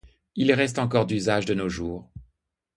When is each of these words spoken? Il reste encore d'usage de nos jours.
Il 0.35 0.51
reste 0.51 0.79
encore 0.79 1.05
d'usage 1.05 1.45
de 1.45 1.53
nos 1.53 1.69
jours. 1.69 2.09